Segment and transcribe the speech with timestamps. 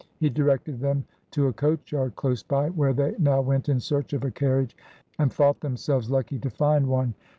[0.17, 4.13] He directed them to a coach yard close by, vhere they now went in search
[4.13, 4.75] of a carriage,
[5.19, 7.13] and bought themselves lucky to find one.